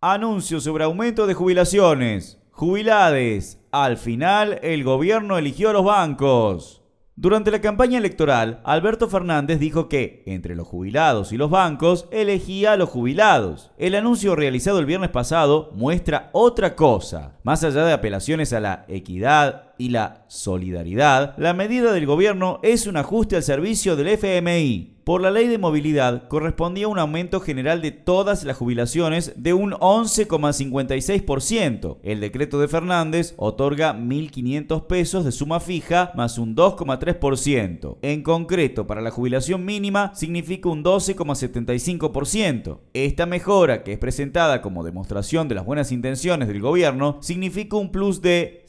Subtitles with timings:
[0.00, 2.40] Anuncio sobre aumento de jubilaciones.
[2.52, 3.58] Jubilades.
[3.72, 6.84] Al final, el gobierno eligió a los bancos.
[7.16, 12.74] Durante la campaña electoral, Alberto Fernández dijo que, entre los jubilados y los bancos, elegía
[12.74, 13.72] a los jubilados.
[13.76, 17.36] El anuncio realizado el viernes pasado muestra otra cosa.
[17.42, 22.86] Más allá de apelaciones a la equidad y la solidaridad, la medida del gobierno es
[22.86, 24.98] un ajuste al servicio del FMI.
[25.08, 29.70] Por la ley de movilidad correspondía un aumento general de todas las jubilaciones de un
[29.70, 31.96] 11,56%.
[32.02, 37.96] El decreto de Fernández otorga 1.500 pesos de suma fija más un 2,3%.
[38.02, 42.80] En concreto, para la jubilación mínima significa un 12,75%.
[42.92, 47.92] Esta mejora, que es presentada como demostración de las buenas intenciones del gobierno, significa un
[47.92, 48.62] plus de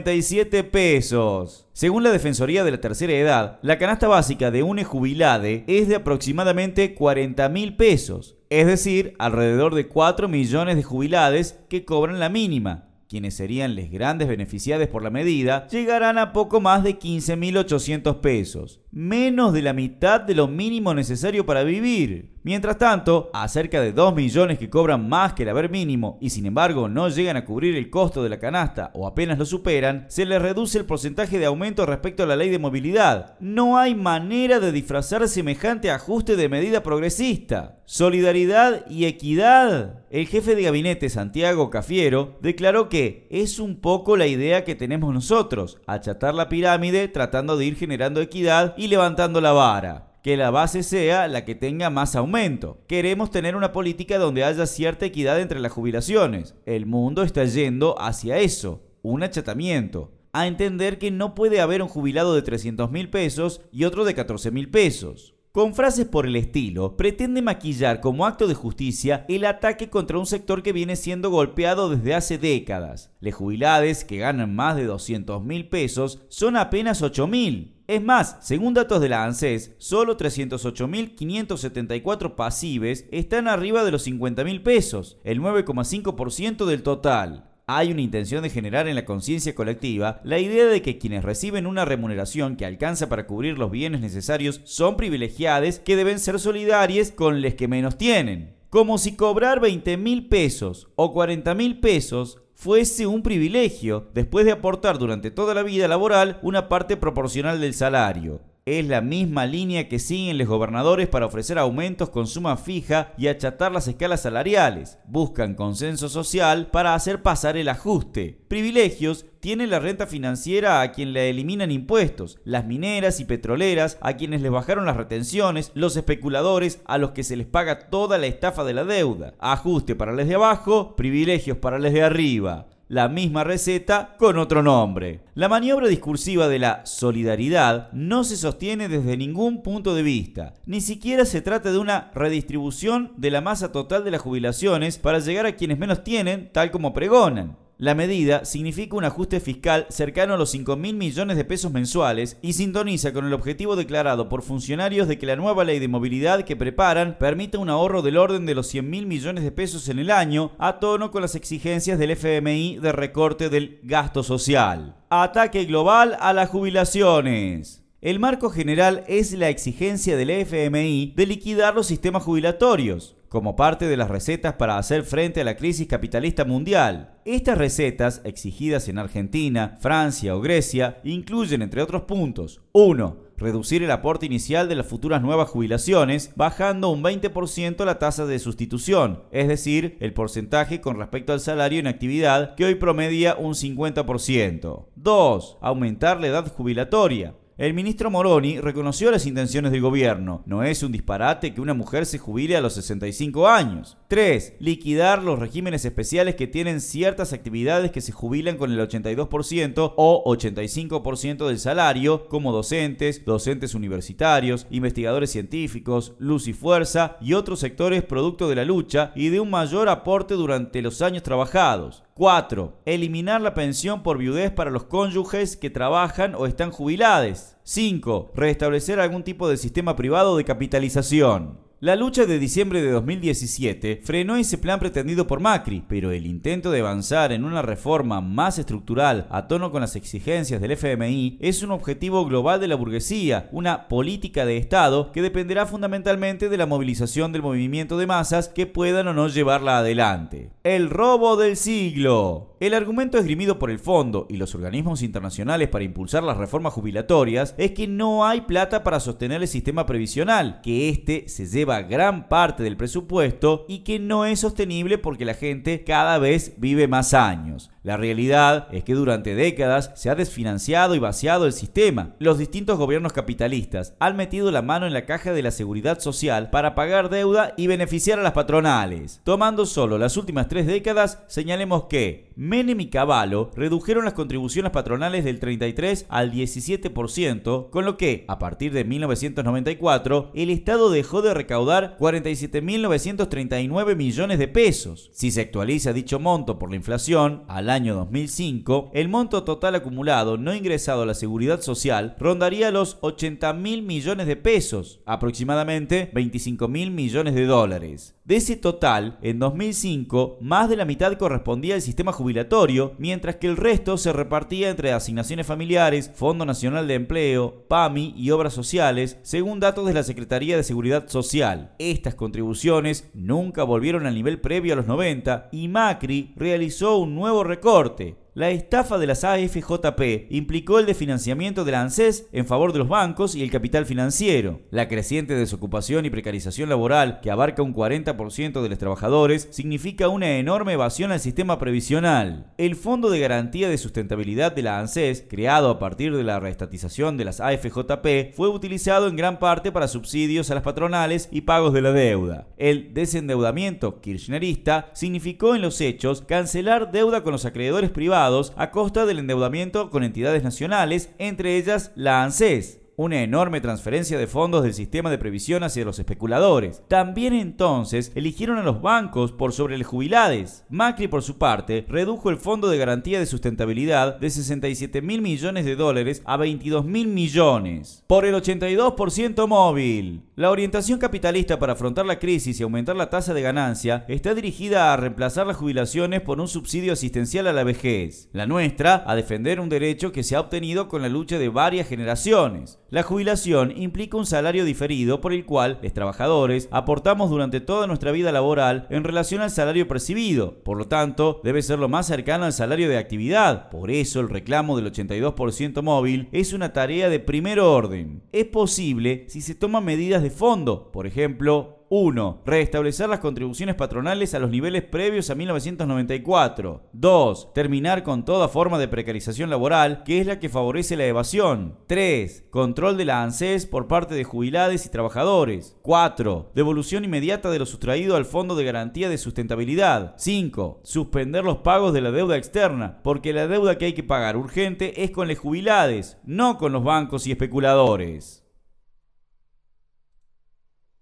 [0.00, 1.66] 197 pesos.
[1.72, 5.96] Según la Defensoría de la Tercera Edad, la canasta básica de un jubilade es de
[5.96, 12.28] aproximadamente 40 mil pesos, es decir, alrededor de 4 millones de jubilades que cobran la
[12.28, 18.20] mínima quienes serían los grandes beneficiados por la medida, llegarán a poco más de 15.800
[18.20, 22.36] pesos, menos de la mitad de lo mínimo necesario para vivir.
[22.42, 26.30] Mientras tanto, a cerca de 2 millones que cobran más que el haber mínimo y
[26.30, 30.06] sin embargo no llegan a cubrir el costo de la canasta o apenas lo superan,
[30.08, 33.36] se les reduce el porcentaje de aumento respecto a la ley de movilidad.
[33.40, 40.04] No hay manera de disfrazar semejante ajuste de medida progresista solidaridad y equidad.
[40.10, 45.12] El jefe de gabinete Santiago Cafiero declaró que es un poco la idea que tenemos
[45.12, 50.09] nosotros, achatar la pirámide tratando de ir generando equidad y levantando la vara.
[50.22, 52.82] Que la base sea la que tenga más aumento.
[52.86, 56.54] Queremos tener una política donde haya cierta equidad entre las jubilaciones.
[56.66, 61.88] El mundo está yendo hacia eso, un achatamiento a entender que no puede haber un
[61.88, 65.34] jubilado de 300 mil pesos y otro de 14 mil pesos.
[65.52, 70.26] Con frases por el estilo, pretende maquillar como acto de justicia el ataque contra un
[70.26, 73.10] sector que viene siendo golpeado desde hace décadas.
[73.18, 77.82] Las jubilades, que ganan más de 200 mil pesos, son apenas 8 mil.
[77.88, 84.44] Es más, según datos de la ANSES, solo 308.574 pasivos están arriba de los 50
[84.44, 90.20] mil pesos, el 9,5% del total hay una intención de generar en la conciencia colectiva
[90.24, 94.60] la idea de que quienes reciben una remuneración que alcanza para cubrir los bienes necesarios
[94.64, 98.56] son privilegiados que deben ser solidarios con los que menos tienen.
[98.70, 104.52] Como si cobrar 20 mil pesos o 40 mil pesos fuese un privilegio después de
[104.52, 109.88] aportar durante toda la vida laboral una parte proporcional del salario es la misma línea
[109.88, 114.98] que siguen los gobernadores para ofrecer aumentos con suma fija y achatar las escalas salariales.
[115.06, 118.38] Buscan consenso social para hacer pasar el ajuste.
[118.48, 124.14] Privilegios tiene la renta financiera a quien le eliminan impuestos, las mineras y petroleras a
[124.14, 128.26] quienes les bajaron las retenciones, los especuladores a los que se les paga toda la
[128.26, 129.34] estafa de la deuda.
[129.38, 134.64] Ajuste para los de abajo, privilegios para los de arriba la misma receta con otro
[134.64, 135.20] nombre.
[135.34, 140.54] La maniobra discursiva de la solidaridad no se sostiene desde ningún punto de vista.
[140.66, 145.20] Ni siquiera se trata de una redistribución de la masa total de las jubilaciones para
[145.20, 147.56] llegar a quienes menos tienen, tal como pregonan.
[147.80, 152.36] La medida significa un ajuste fiscal cercano a los 5 mil millones de pesos mensuales
[152.42, 156.44] y sintoniza con el objetivo declarado por funcionarios de que la nueva ley de movilidad
[156.44, 159.98] que preparan permita un ahorro del orden de los 100 mil millones de pesos en
[159.98, 164.96] el año, a tono con las exigencias del FMI de recorte del gasto social.
[165.08, 167.82] Ataque global a las jubilaciones.
[168.02, 173.86] El marco general es la exigencia del FMI de liquidar los sistemas jubilatorios como parte
[173.86, 177.14] de las recetas para hacer frente a la crisis capitalista mundial.
[177.24, 183.30] Estas recetas, exigidas en Argentina, Francia o Grecia, incluyen, entre otros puntos, 1.
[183.36, 188.38] Reducir el aporte inicial de las futuras nuevas jubilaciones, bajando un 20% la tasa de
[188.40, 193.54] sustitución, es decir, el porcentaje con respecto al salario en actividad, que hoy promedia un
[193.54, 194.86] 50%.
[194.96, 195.58] 2.
[195.62, 200.42] Aumentar la edad jubilatoria, el ministro Moroni reconoció las intenciones del gobierno.
[200.46, 203.98] No es un disparate que una mujer se jubile a los 65 años.
[204.08, 204.54] 3.
[204.60, 210.24] Liquidar los regímenes especiales que tienen ciertas actividades que se jubilan con el 82% o
[210.24, 218.02] 85% del salario, como docentes, docentes universitarios, investigadores científicos, luz y fuerza y otros sectores
[218.02, 222.04] producto de la lucha y de un mayor aporte durante los años trabajados.
[222.20, 222.82] 4.
[222.84, 227.56] Eliminar la pensión por viudez para los cónyuges que trabajan o están jubilados.
[227.62, 228.32] 5.
[228.34, 231.69] Restablecer algún tipo de sistema privado de capitalización.
[231.82, 236.70] La lucha de diciembre de 2017 frenó ese plan pretendido por Macri, pero el intento
[236.70, 241.62] de avanzar en una reforma más estructural a tono con las exigencias del FMI es
[241.62, 246.66] un objetivo global de la burguesía, una política de Estado que dependerá fundamentalmente de la
[246.66, 250.50] movilización del movimiento de masas que puedan o no llevarla adelante.
[250.62, 252.49] El robo del siglo.
[252.60, 257.54] El argumento esgrimido por el fondo y los organismos internacionales para impulsar las reformas jubilatorias
[257.56, 262.28] es que no hay plata para sostener el sistema previsional, que éste se lleva gran
[262.28, 267.14] parte del presupuesto y que no es sostenible porque la gente cada vez vive más
[267.14, 267.70] años.
[267.82, 272.14] La realidad es que durante décadas se ha desfinanciado y vaciado el sistema.
[272.18, 276.50] Los distintos gobiernos capitalistas han metido la mano en la caja de la seguridad social
[276.50, 279.22] para pagar deuda y beneficiar a las patronales.
[279.24, 285.24] Tomando solo las últimas tres décadas, señalemos que Menem y Cavallo redujeron las contribuciones patronales
[285.24, 291.32] del 33 al 17%, con lo que, a partir de 1994, el Estado dejó de
[291.32, 295.10] recaudar 47.939 millones de pesos.
[295.14, 300.36] Si se actualiza dicho monto por la inflación, al año 2005, el monto total acumulado
[300.36, 306.68] no ingresado a la seguridad social rondaría los 80 mil millones de pesos, aproximadamente 25
[306.68, 308.16] mil millones de dólares.
[308.30, 313.48] De ese total, en 2005, más de la mitad correspondía al sistema jubilatorio, mientras que
[313.48, 319.18] el resto se repartía entre asignaciones familiares, Fondo Nacional de Empleo, PAMI y obras sociales,
[319.22, 321.74] según datos de la Secretaría de Seguridad Social.
[321.80, 327.42] Estas contribuciones nunca volvieron al nivel previo a los 90 y Macri realizó un nuevo
[327.42, 332.72] recorte, recorte la estafa de las AFJP implicó el desfinanciamiento de la ANSES en favor
[332.72, 334.60] de los bancos y el capital financiero.
[334.70, 340.38] La creciente desocupación y precarización laboral, que abarca un 40% de los trabajadores, significa una
[340.38, 342.50] enorme evasión al sistema previsional.
[342.56, 347.18] El Fondo de Garantía de Sustentabilidad de la ANSES, creado a partir de la reestatización
[347.18, 351.74] de las AFJP, fue utilizado en gran parte para subsidios a las patronales y pagos
[351.74, 352.46] de la deuda.
[352.56, 359.06] El desendeudamiento kirchnerista significó en los hechos cancelar deuda con los acreedores privados a costa
[359.06, 364.74] del endeudamiento con entidades nacionales, entre ellas la ANSES una enorme transferencia de fondos del
[364.74, 366.82] sistema de previsión hacia los especuladores.
[366.86, 370.64] También entonces eligieron a los bancos por sobre los jubilados.
[370.68, 375.64] Macri, por su parte, redujo el fondo de garantía de sustentabilidad de 67 mil millones
[375.64, 378.04] de dólares a 22 mil millones.
[378.06, 380.24] Por el 82% móvil.
[380.36, 384.92] La orientación capitalista para afrontar la crisis y aumentar la tasa de ganancia está dirigida
[384.92, 388.28] a reemplazar las jubilaciones por un subsidio asistencial a la vejez.
[388.34, 391.88] La nuestra a defender un derecho que se ha obtenido con la lucha de varias
[391.88, 392.78] generaciones.
[392.90, 398.10] La jubilación implica un salario diferido por el cual los trabajadores aportamos durante toda nuestra
[398.10, 400.60] vida laboral en relación al salario percibido.
[400.64, 403.70] Por lo tanto, debe ser lo más cercano al salario de actividad.
[403.70, 408.24] Por eso el reclamo del 82% móvil es una tarea de primer orden.
[408.32, 412.42] Es posible si se toman medidas de fondo, por ejemplo, 1.
[412.46, 416.88] Restablecer las contribuciones patronales a los niveles previos a 1994.
[416.92, 417.52] 2.
[417.52, 421.80] Terminar con toda forma de precarización laboral, que es la que favorece la evasión.
[421.88, 422.44] 3.
[422.50, 425.76] Control de la ANSES por parte de jubilados y trabajadores.
[425.82, 426.52] 4.
[426.54, 430.14] Devolución inmediata de lo sustraído al Fondo de Garantía de Sustentabilidad.
[430.16, 430.82] 5.
[430.84, 435.02] Suspender los pagos de la deuda externa, porque la deuda que hay que pagar urgente
[435.02, 438.40] es con los jubilados, no con los bancos y especuladores.